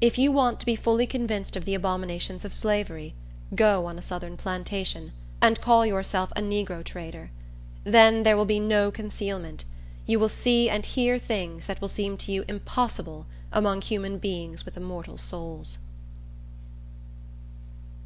If 0.00 0.16
you 0.16 0.32
want 0.32 0.60
to 0.60 0.64
be 0.64 0.74
fully 0.74 1.06
convinced 1.06 1.56
of 1.56 1.66
the 1.66 1.74
abominations 1.74 2.42
of 2.46 2.54
slavery, 2.54 3.12
go 3.54 3.84
on 3.84 3.98
a 3.98 4.00
southern 4.00 4.34
plantation, 4.38 5.12
and 5.42 5.60
call 5.60 5.84
yourself 5.84 6.32
a 6.34 6.40
negro 6.40 6.82
trader. 6.82 7.28
Then 7.84 8.22
there 8.22 8.34
will 8.34 8.46
be 8.46 8.58
no 8.58 8.90
concealment; 8.90 9.64
and 9.64 9.70
you 10.06 10.18
will 10.18 10.30
see 10.30 10.70
and 10.70 10.86
hear 10.86 11.18
things 11.18 11.66
that 11.66 11.82
will 11.82 11.88
seem 11.88 12.16
to 12.16 12.32
you 12.32 12.46
impossible 12.48 13.26
among 13.52 13.82
human 13.82 14.16
beings 14.16 14.64
with 14.64 14.74
immortal 14.78 15.18
souls. 15.18 15.76